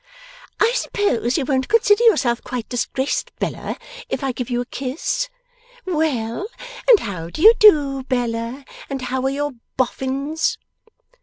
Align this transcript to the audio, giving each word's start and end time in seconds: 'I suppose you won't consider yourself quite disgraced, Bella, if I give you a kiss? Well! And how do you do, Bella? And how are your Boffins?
'I 0.59 0.71
suppose 0.73 1.37
you 1.37 1.45
won't 1.45 1.67
consider 1.67 2.03
yourself 2.05 2.43
quite 2.43 2.67
disgraced, 2.67 3.31
Bella, 3.37 3.77
if 4.09 4.23
I 4.23 4.31
give 4.31 4.49
you 4.49 4.59
a 4.59 4.65
kiss? 4.65 5.29
Well! 5.85 6.47
And 6.89 7.01
how 7.01 7.29
do 7.29 7.39
you 7.43 7.53
do, 7.59 8.01
Bella? 8.05 8.65
And 8.89 9.03
how 9.03 9.21
are 9.21 9.29
your 9.29 9.51
Boffins? 9.77 10.57